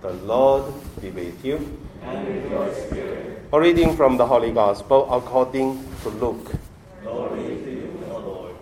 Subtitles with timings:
[0.00, 1.76] The Lord be with you.
[2.02, 3.42] and with your spirit.
[3.52, 6.52] A reading from the Holy Gospel according to Luke.
[7.02, 8.54] Glory to you, O Lord.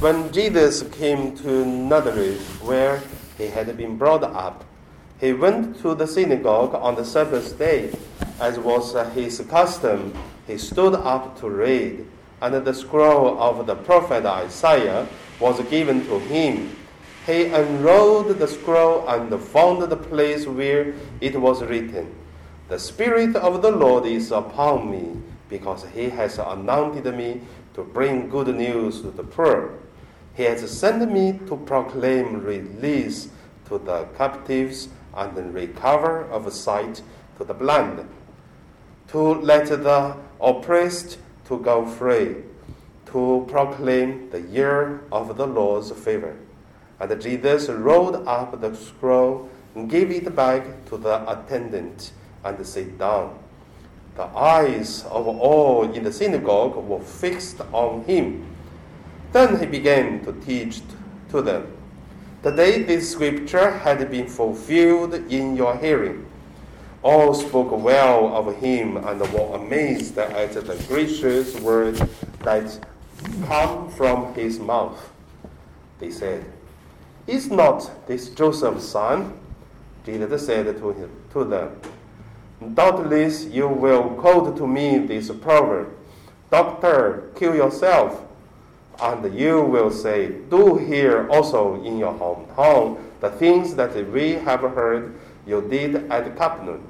[0.00, 3.02] When Jesus came to Nazareth, where
[3.38, 4.64] he had been brought up,
[5.18, 7.90] he went to the synagogue on the Sabbath day.
[8.38, 10.12] As was his custom,
[10.46, 12.06] he stood up to read,
[12.42, 15.08] and the scroll of the prophet Isaiah
[15.40, 16.76] was given to him.
[17.28, 22.14] He unrolled the scroll and found the place where it was written,
[22.68, 25.20] The Spirit of the Lord is upon me,
[25.50, 27.42] because he has anointed me
[27.74, 29.74] to bring good news to the poor.
[30.36, 33.28] He has sent me to proclaim release
[33.66, 37.02] to the captives and recover of sight
[37.36, 38.08] to the blind,
[39.08, 41.18] to let the oppressed
[41.48, 42.36] to go free,
[43.12, 46.34] to proclaim the year of the Lord's favor.
[47.00, 52.12] And Jesus rolled up the scroll and gave it back to the attendant
[52.44, 53.38] and sat down.
[54.16, 58.44] The eyes of all in the synagogue were fixed on him.
[59.32, 60.80] Then he began to teach
[61.30, 61.66] to them.
[62.42, 66.26] Today this scripture had been fulfilled in your hearing.
[67.02, 72.02] All spoke well of him and were amazed at the gracious words
[72.40, 72.86] that
[73.46, 74.98] come from his mouth.
[76.00, 76.44] They said,
[77.28, 79.38] Is not this Joseph's son?
[80.06, 81.78] Jesus said to, him, to them,
[82.74, 85.90] Doubtless you will quote to me this proverb,
[86.50, 88.24] Doctor, kill yourself.
[89.00, 94.62] And you will say, Do here also in your hometown the things that we have
[94.62, 95.14] heard
[95.46, 96.82] you did at Capernaum.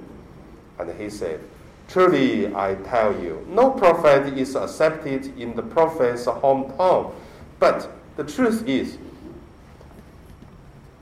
[0.78, 1.40] And he said,
[1.88, 7.12] Truly I tell you, no prophet is accepted in the prophet's hometown.
[7.58, 8.98] But the truth is,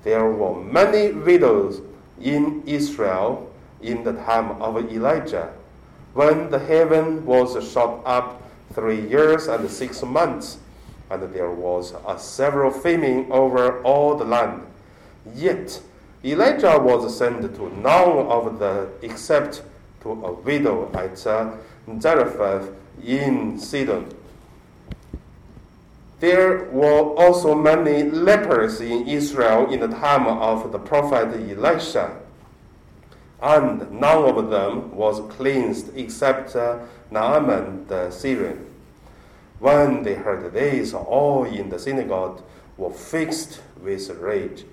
[0.06, 1.80] there were many widows
[2.22, 5.52] in Israel in the time of Elijah,
[6.14, 8.40] when the heaven was shut up
[8.72, 10.58] three years and six months,
[11.10, 14.62] and there was a severe famine over all the land.
[15.34, 15.82] Yet
[16.24, 19.62] Elijah was sent to none of the except
[20.02, 22.70] to a widow at Zarephath
[23.04, 24.06] in Sidon.
[26.18, 32.16] There were also many lepers in Israel in the time of the prophet Elisha,
[33.42, 36.78] and none of them was cleansed except uh,
[37.10, 38.66] Naaman the Syrian.
[39.58, 42.42] When they heard this, all in the synagogue
[42.76, 44.64] were fixed with rage.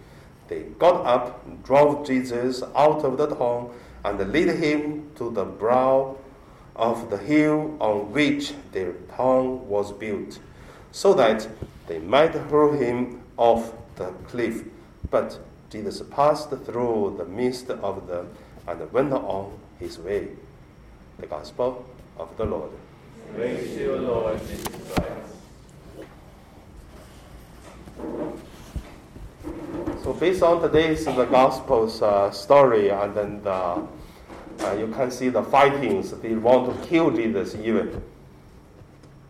[0.48, 3.72] They got up, drove Jesus out of the town,
[4.04, 6.18] and led him to the brow
[6.76, 10.40] of the hill on which their town was built,
[10.94, 11.50] so that
[11.88, 14.64] they might hurl him off the cliff.
[15.10, 15.38] But
[15.70, 18.30] Jesus passed through the midst of them
[18.68, 20.30] and went on his way.
[21.20, 21.84] The Gospel
[22.18, 22.72] of the Lord.
[23.36, 25.34] Praise you, Lord Jesus Christ.
[30.04, 33.88] So based on today's the Gospel's uh, story, and then the, uh,
[34.78, 36.12] you can see the fightings.
[36.12, 38.04] They want to kill Jesus even.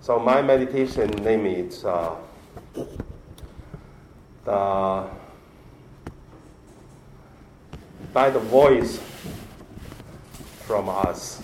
[0.04, 2.14] So my meditation name is uh,
[4.44, 5.08] the
[8.12, 9.00] by the voice
[10.68, 11.42] from us.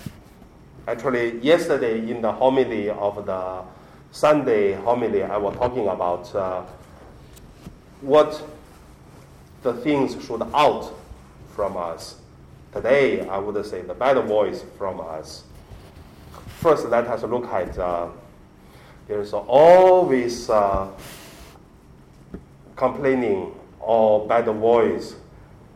[0.90, 3.62] Actually, yesterday in the homily of the
[4.12, 6.64] Sunday homily, I was talking about uh,
[8.02, 8.44] what
[9.64, 10.94] the things should out
[11.56, 12.20] from us.
[12.74, 15.46] Today, I would say the bad voice from us.
[16.60, 18.10] First, let us look at uh,
[19.10, 20.88] there's always uh,
[22.76, 25.16] complaining or bad voice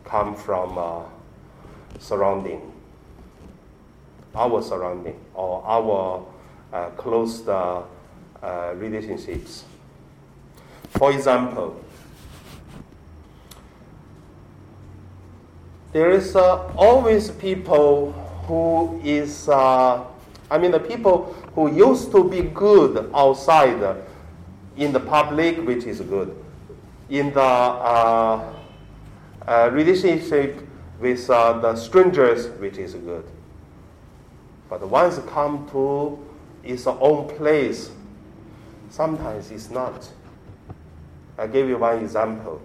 [0.05, 1.01] come from uh,
[1.97, 2.71] surrounding,
[4.35, 6.23] our surrounding or our
[6.71, 7.81] uh, close uh,
[8.43, 9.63] uh, relationships.
[10.89, 11.83] For example,
[15.91, 18.11] there is uh, always people
[18.45, 20.03] who is, uh,
[20.49, 24.03] I mean, the people who used to be good outside
[24.75, 26.35] in the public, which is good,
[27.09, 28.53] in the uh,
[29.47, 30.59] uh, relationship
[30.99, 33.25] with uh, the strangers, which is good.
[34.69, 36.17] But once come to
[36.63, 37.91] its own place,
[38.89, 40.09] sometimes it's not.
[41.37, 42.61] I give you one example.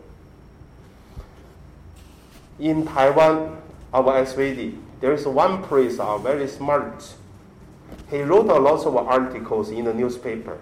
[2.59, 3.61] In Taiwan,
[3.93, 7.15] our SVD, there is one priest, uh, very smart.
[8.11, 10.59] He wrote a lot of articles in the newspaper.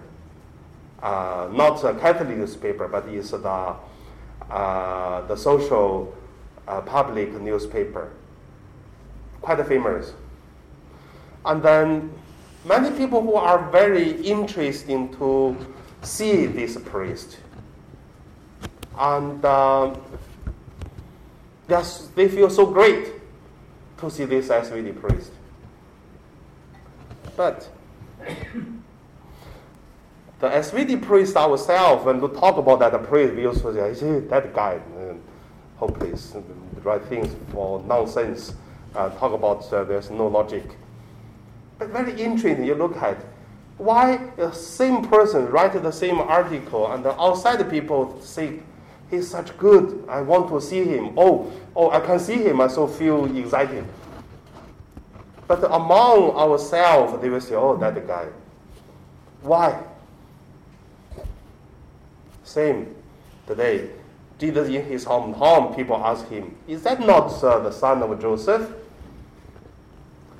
[1.01, 3.75] Uh, not a Catholic newspaper, but it's the,
[4.49, 6.13] uh, the social
[6.67, 8.11] uh, public newspaper,
[9.41, 10.13] quite famous.
[11.45, 12.11] And then
[12.65, 15.55] many people who are very interested to
[16.01, 17.37] see this priest.
[18.97, 20.01] And um,
[21.67, 23.13] they feel so great
[23.99, 25.31] to see this SVD priest.
[27.37, 27.69] But
[30.39, 34.53] the SVD priest ourselves, when we talk about that the priest, we also say, that
[34.53, 34.81] guy,
[35.77, 36.35] hopeless,
[36.81, 38.55] right things for nonsense,
[38.95, 40.63] uh, talk about uh, there's no logic.
[41.77, 43.17] But very interesting, you look at
[43.77, 48.61] why the same person write the same article and the outside people say,
[49.11, 51.13] he's such good, I want to see him.
[51.15, 53.85] Oh, oh, I can see him, I so feel excited.
[55.47, 58.27] But among ourselves, they will say, oh, that guy.
[59.41, 59.81] Why?
[62.43, 62.93] Same
[63.45, 63.89] today.
[64.39, 68.71] Jesus in his hometown, people ask him, Is that not uh, the son of Joseph?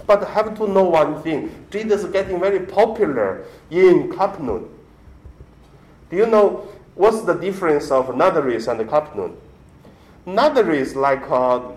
[0.06, 4.69] But have to know one thing Jesus is getting very popular in Capernaum.
[6.09, 9.36] Do you know what's the difference of Nazareth and Capernaum?
[10.25, 11.75] Nazareth is like a,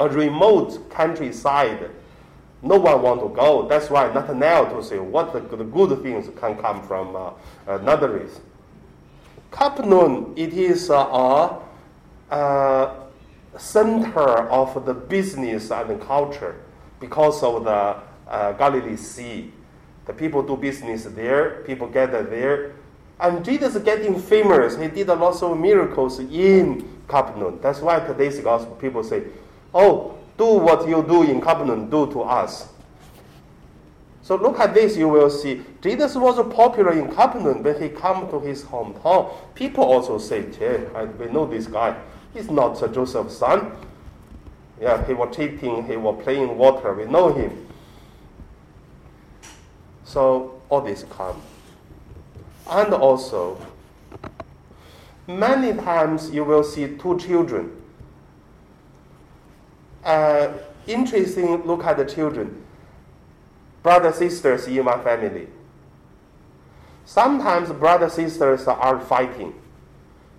[0.00, 1.90] a remote countryside.
[2.62, 3.68] No one want to go.
[3.68, 7.32] That's why Nathanael to say what the, good things can come from uh,
[7.68, 8.40] uh.
[9.50, 11.58] Capernaum, it is a,
[12.30, 12.94] a
[13.58, 16.56] center of the business and culture
[16.98, 17.96] because of the
[18.28, 19.52] uh, Galilee Sea.
[20.06, 22.72] The people do business there, people gather there.
[23.18, 24.76] And Jesus getting famous.
[24.78, 27.58] He did a lot of miracles in Capernaum.
[27.60, 29.24] That's why today's gospel people say,
[29.72, 32.68] Oh, do what you do in Capernaum, do to us.
[34.22, 35.62] So look at this, you will see.
[35.82, 39.34] Jesus was popular in Capernaum when he come to his hometown.
[39.54, 42.00] People also say, yeah, we know this guy.
[42.32, 43.72] He's not Joseph's son.
[44.80, 46.94] Yeah, he was cheating, he was playing water.
[46.94, 47.66] We know him.
[50.04, 51.40] So all this come.
[52.70, 53.60] And also,
[55.26, 57.79] many times you will see two children.
[60.04, 60.52] Uh,
[60.86, 62.62] interesting look at the children
[63.82, 65.46] brothers sisters in my family.
[67.04, 69.54] Sometimes brothers sisters are fighting,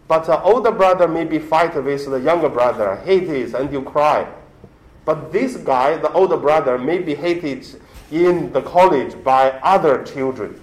[0.08, 4.28] but the older brother maybe fight with the younger brother, hates and you cry.
[5.04, 7.66] But this guy, the older brother, may be hated
[8.12, 10.62] in the college by other children.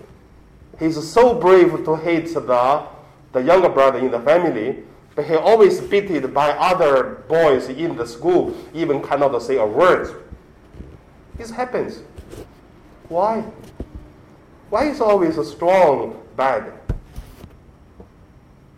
[0.78, 2.86] He's so brave to hate the,
[3.32, 4.84] the younger brother in the family,
[5.24, 10.24] he always beaten by other boys in the school, even cannot say a word.
[11.36, 12.02] This happens.
[13.08, 13.44] Why?
[14.70, 16.72] Why is always a strong bad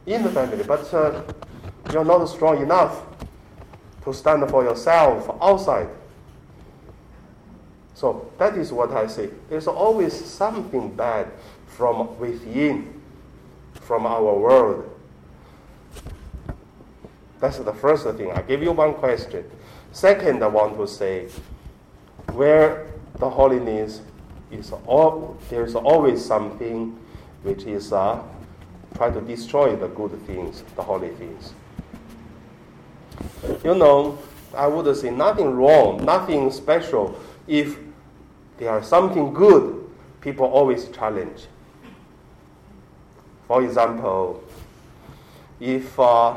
[0.07, 1.23] in the family, but uh,
[1.93, 3.03] you're not strong enough
[4.05, 5.89] to stand for yourself outside.
[7.95, 9.31] So that is what I say.
[9.49, 11.31] There's always something bad
[11.67, 13.01] from within,
[13.75, 14.90] from our world.
[17.41, 18.31] That's the first thing.
[18.33, 19.45] I give you one question.
[19.93, 21.29] Second, I want to say
[22.33, 22.87] where
[23.19, 24.03] the holiness
[24.51, 26.99] is all, there's always something
[27.43, 28.23] which is uh,
[28.95, 31.55] trying to destroy the good things, the holy things.
[33.65, 34.19] You know,
[34.55, 37.19] I would say nothing wrong, nothing special.
[37.47, 37.79] If
[38.59, 39.89] there are something good,
[40.21, 41.47] people always challenge.
[43.49, 44.45] For example,
[45.59, 46.37] if uh,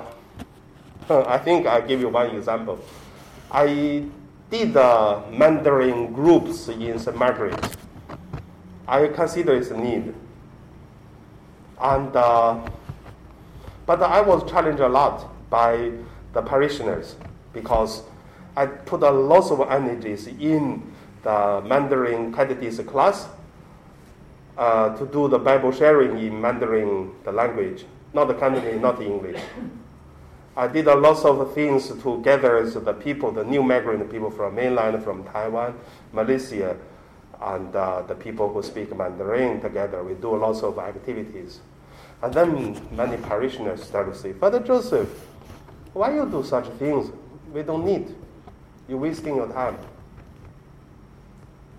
[1.10, 2.80] I think I give you one example.
[3.52, 4.06] I
[4.50, 7.18] did uh, Mandarin groups in St.
[7.18, 7.56] Margaret
[8.88, 10.14] I consider it's a need.
[11.82, 12.70] And, uh,
[13.86, 15.92] but I was challenged a lot by
[16.34, 17.16] the parishioners
[17.54, 18.04] because
[18.56, 20.94] I put a lot of energies in
[21.24, 23.28] the Mandarin Catechism class
[24.58, 29.42] uh, to do the Bible sharing in Mandarin, the language, not the Cantonese, not English.
[30.56, 34.56] I did a lot of things to gather the people, the new migrant people from
[34.56, 35.80] mainland, from Taiwan,
[36.12, 36.78] Malaysia,
[37.42, 40.04] and uh, the people who speak Mandarin together.
[40.04, 41.60] We do a lots of activities.
[42.22, 45.10] And then many parishioners start to say, Father Joseph,
[45.94, 47.12] why you do such things?
[47.52, 48.16] We don't need.
[48.88, 49.78] You're wasting your time.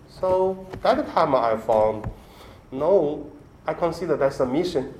[0.08, 2.10] So that time I found,
[2.72, 3.30] no,
[3.66, 4.94] I consider that's a mission.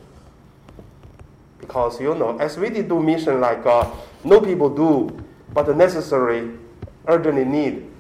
[1.67, 3.91] Because, you know, as we do mission like uh,
[4.23, 6.51] no people do, but the necessary,
[7.09, 7.91] urgently need,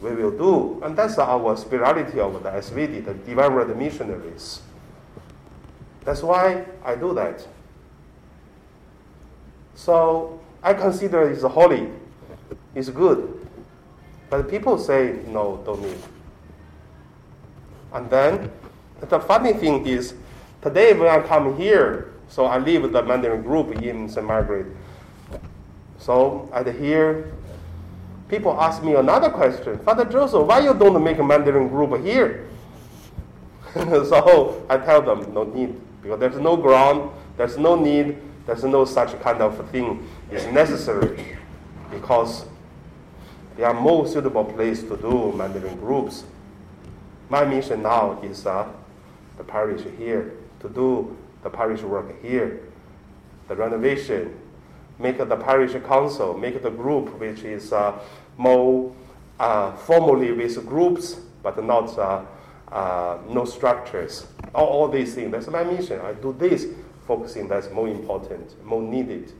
[0.00, 0.80] we will do.
[0.84, 4.60] And that's our spirituality of the SVD, the Divine Word missionaries.
[6.04, 7.44] That's why I do that.
[9.74, 11.88] So I consider it's holy,
[12.76, 13.34] it's good.
[14.30, 15.98] But people say, no, don't need.
[17.92, 18.52] And then
[19.00, 20.14] the funny thing is,
[20.62, 24.26] today when I come here, so I leave the Mandarin group in St.
[24.26, 24.66] Margaret.
[25.98, 27.32] So at here,
[28.28, 29.78] people ask me another question.
[29.80, 32.48] Father Joseph, why you don't make a Mandarin group here?
[33.74, 38.16] so I tell them, no need, because there's no ground, there's no need,
[38.46, 41.36] there's no such kind of thing is necessary,
[41.90, 42.46] because
[43.56, 46.24] there are more suitable place to do Mandarin groups.
[47.28, 48.68] My mission now is uh,
[49.36, 52.60] the parish here, to do the parish work here,
[53.48, 54.34] the renovation,
[54.98, 57.98] make the parish council, make the group which is uh,
[58.36, 58.94] more
[59.38, 62.24] uh, formally with groups, but not uh,
[62.72, 64.26] uh, no structures.
[64.54, 65.30] All, all these things.
[65.32, 66.00] That's my mission.
[66.00, 66.66] I do this,
[67.06, 69.32] focusing that's more important, more needed.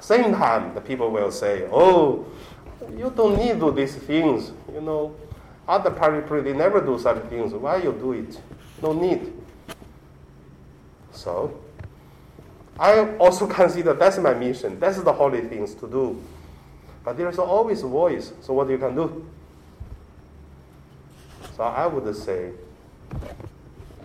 [0.00, 2.26] Same time, the people will say, "Oh,
[2.96, 4.52] you don't need to do these things.
[4.72, 5.14] You know,
[5.68, 7.54] other parish they never do such things.
[7.54, 8.40] Why you do it?
[8.82, 9.32] No need."
[11.22, 11.56] So,
[12.78, 14.80] I also consider that's my mission.
[14.80, 16.20] That's the holy things to do.
[17.04, 18.32] But there's always a voice.
[18.40, 19.24] So what you can do?
[21.56, 22.52] So I would say,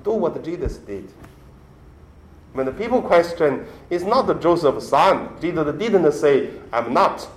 [0.03, 1.09] do what Jesus did.
[2.53, 5.29] When the people question, it's not the Joseph's son.
[5.41, 7.27] Jesus didn't say, I'm not.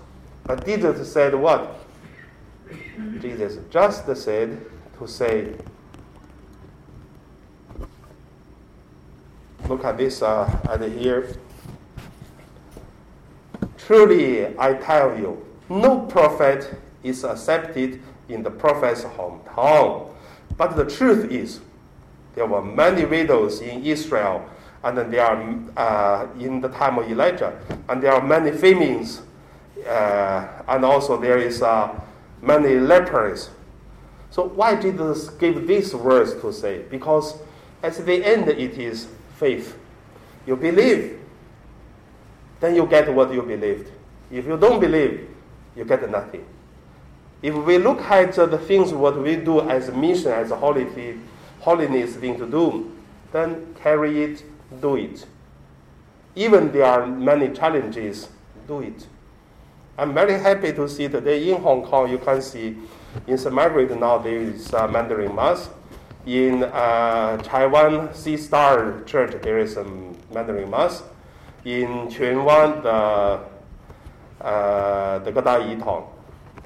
[0.44, 1.78] But Jesus said what?
[3.20, 4.60] Jesus just said
[4.99, 5.54] to say,
[9.70, 11.36] look at this uh, at here.
[13.78, 20.12] Truly, I tell you, no prophet is accepted in the prophet's hometown.
[20.56, 21.60] But the truth is,
[22.34, 24.44] there were many widows in Israel,
[24.82, 25.38] and there are
[25.76, 27.58] uh, in the time of Elijah,
[27.88, 29.22] and there are many famines,
[29.86, 31.94] uh, and also there is uh,
[32.42, 33.50] many lepers.
[34.30, 36.82] So why did Jesus give these words to say?
[36.90, 37.34] Because
[37.82, 39.08] at the end it is
[39.40, 39.76] faith.
[40.47, 41.18] You believe,
[42.61, 43.90] then you get what you believed.
[44.30, 45.28] If you don't believe,
[45.75, 46.44] you get nothing.
[47.42, 51.18] If we look at the things what we do as a mission, as a holy,
[51.61, 52.92] holiness thing to do,
[53.32, 54.44] then carry it,
[54.80, 55.26] do it.
[56.37, 58.28] Even there are many challenges,
[58.68, 59.06] do it.
[59.97, 62.76] I'm very happy to see today in Hong Kong, you can see
[63.26, 63.54] in St.
[63.54, 65.70] Now there is a Mandarin Mass.
[66.26, 69.84] In uh, Chai Wan Sea Star Church, there is a
[70.32, 71.02] Mandarin Mass.
[71.64, 73.40] In Tsuen Wan, the,
[74.44, 76.06] uh, the Gada Yi Tong,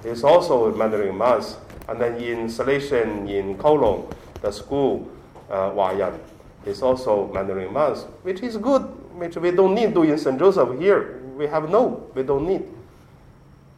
[0.02, 1.56] there's also a Mandarin Mass.
[1.88, 5.08] And then in Salesian in Kowloon, the school,
[5.50, 6.18] uh, Wayan,
[6.66, 8.82] is also Mandarin Mass, which is good,
[9.16, 10.38] which we don't need to in St.
[10.38, 11.20] Joseph here.
[11.37, 12.64] We have no, we don't need.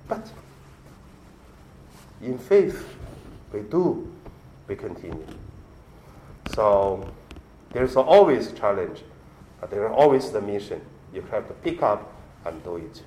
[0.09, 0.27] But
[2.23, 2.97] in faith,
[3.53, 4.11] we do,
[4.69, 5.27] we continue.
[6.55, 7.13] So
[7.73, 9.03] there's always challenge,
[9.61, 10.81] but there's always the mission.
[11.13, 12.13] You have to pick up
[12.45, 13.03] and do it.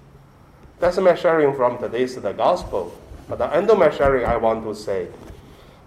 [0.80, 2.98] That's my sharing from today's the gospel.
[3.30, 5.08] At the end of my sharing, I want to say,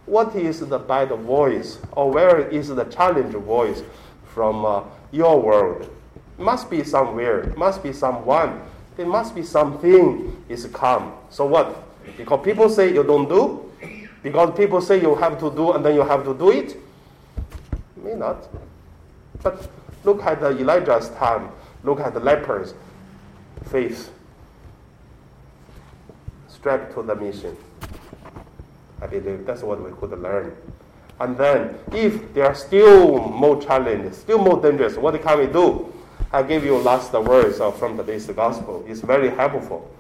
[0.07, 3.83] what is the bad voice, or where is the challenge voice
[4.35, 5.83] from uh, your world?
[6.39, 8.61] It Must be somewhere, It must be someone,
[8.97, 11.13] there must be something is come.
[11.31, 11.85] So what?
[12.17, 13.71] Because people say you don't do,
[14.23, 16.77] because people say you have to do and then you have to do it.
[18.03, 18.49] May not.
[19.43, 19.69] But
[20.05, 21.51] look at the Elijah's time.
[21.85, 22.75] Look at the lepers.
[23.71, 24.13] Faith.
[26.49, 27.57] Strapped to the mission.
[29.01, 30.57] I believe that's what we could learn.
[31.21, 35.93] And then, if there are still more challenges, still more dangerous, what can we do?
[36.33, 38.85] I give you last words from today's gospel.
[38.89, 39.91] It's very helpful.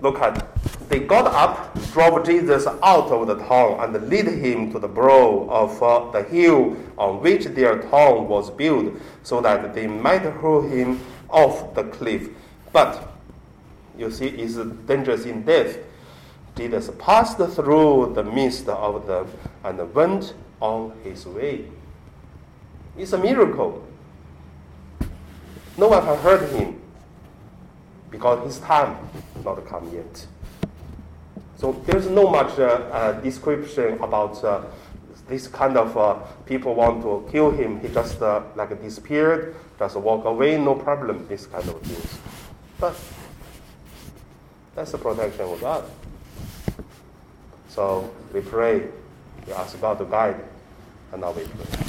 [0.00, 0.46] Look at
[0.88, 5.46] they got up, drove Jesus out of the town, and led him to the brow
[5.50, 10.62] of uh, the hill on which their town was built, so that they might hurl
[10.62, 12.28] him off the cliff.
[12.72, 13.12] But
[13.98, 15.78] you see, it's dangerous in death.
[16.56, 19.28] Jesus passed through the midst of them
[19.64, 21.66] and went on his way.
[22.96, 23.84] It's a miracle.
[25.76, 26.80] No one can hurt him
[28.10, 28.96] because his time
[29.44, 30.26] not come yet.
[31.56, 34.62] So there's no much uh, uh, description about uh,
[35.28, 37.80] this kind of uh, people want to kill him.
[37.80, 41.26] He just uh, like disappeared, just walk away, no problem.
[41.28, 42.18] This kind of things.
[42.78, 42.94] But
[44.74, 45.84] that's the protection of God.
[47.68, 48.88] So we pray,
[49.46, 50.44] we ask God to guide,
[51.12, 51.85] and now we pray.